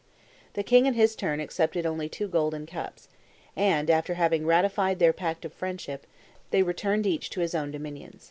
The 0.53 0.63
king, 0.63 0.87
in 0.87 0.95
his 0.95 1.15
turn, 1.15 1.39
accepted 1.39 1.85
only 1.85 2.09
two 2.09 2.27
golden 2.27 2.65
cups; 2.65 3.07
and, 3.55 3.87
after 3.87 4.15
having 4.15 4.47
ratified 4.47 4.97
their 4.97 5.13
pact 5.13 5.45
of 5.45 5.53
friendship, 5.53 6.07
they 6.49 6.63
returned 6.63 7.05
each 7.05 7.29
to 7.29 7.39
his 7.39 7.53
own 7.53 7.69
dominions." 7.69 8.19